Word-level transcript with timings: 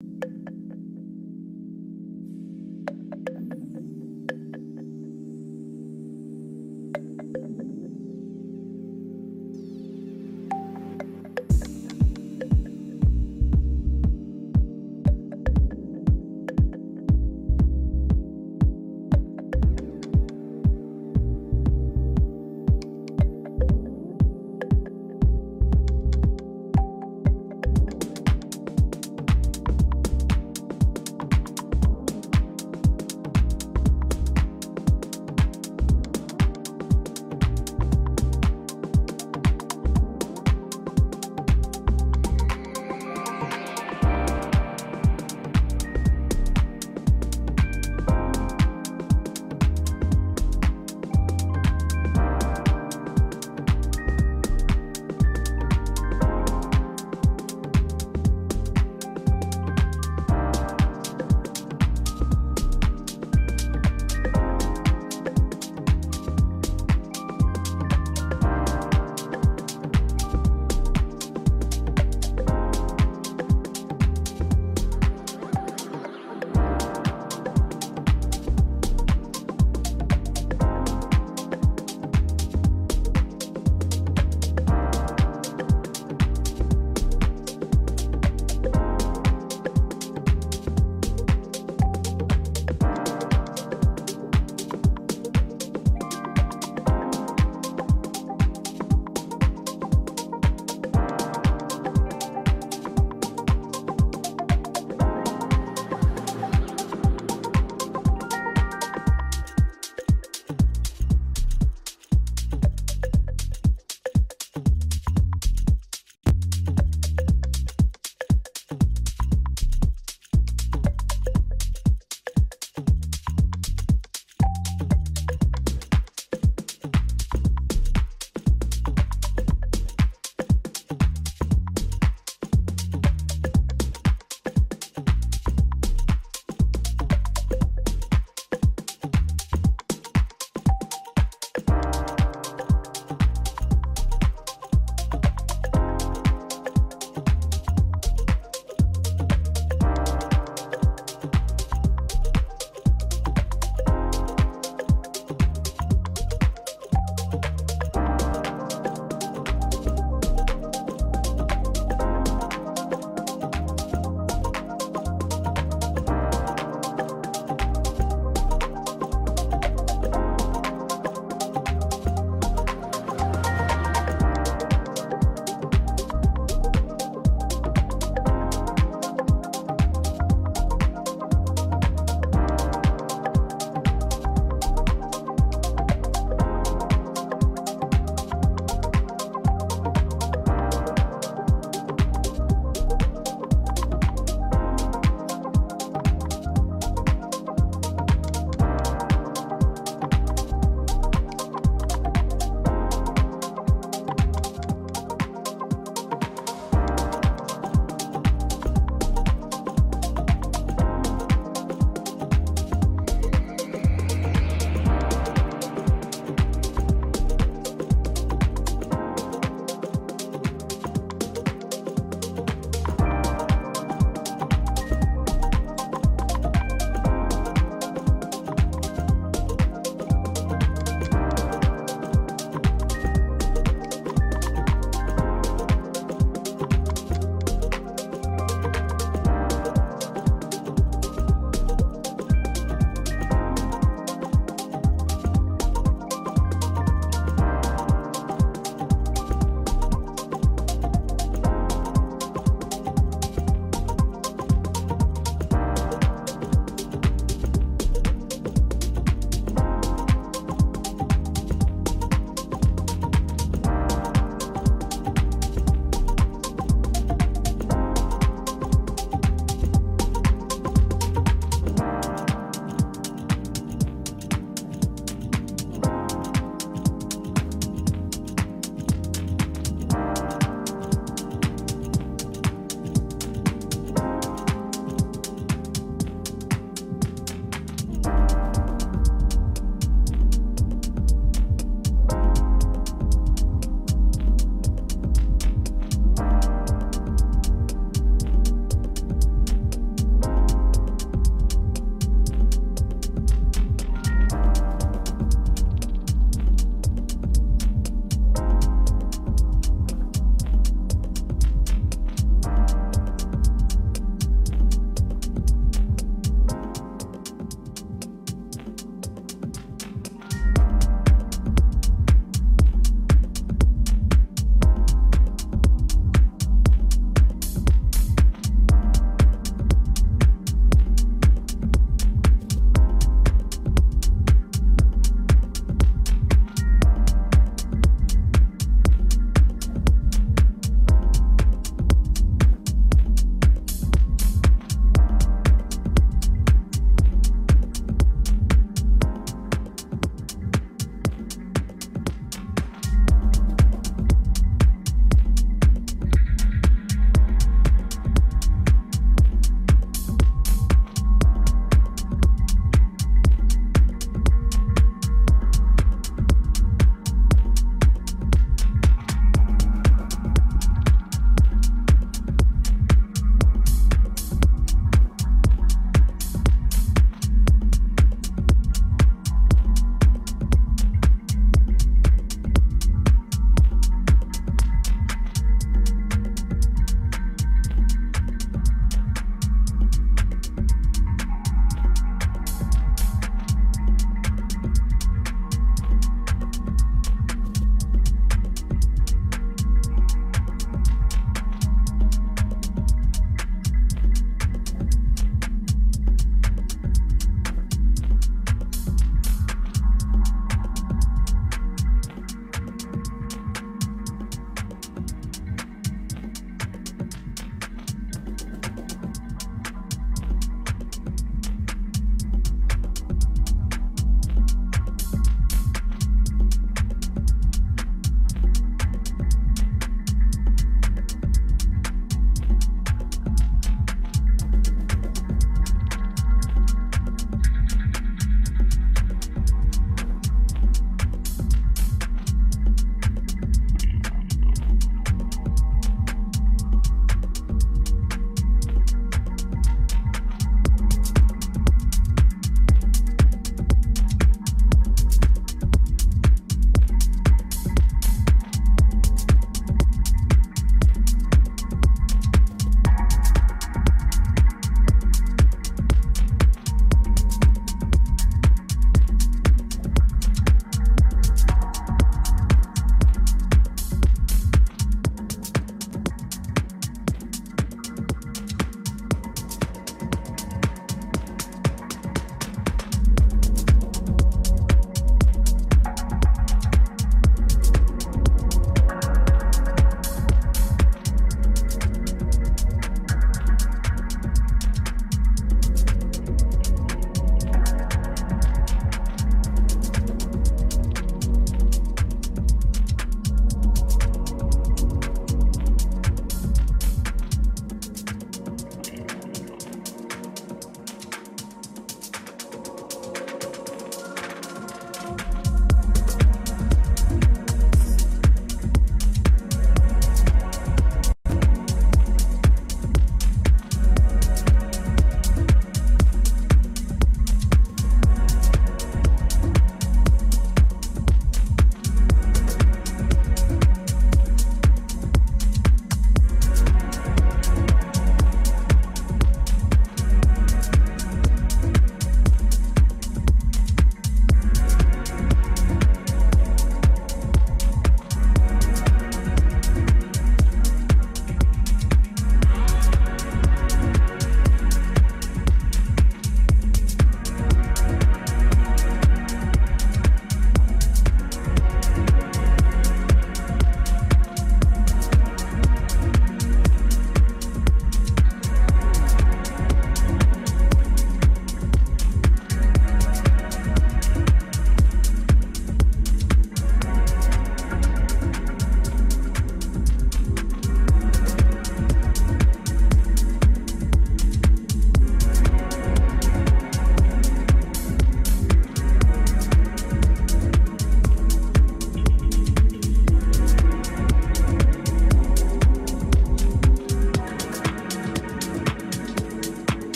you 0.00 0.27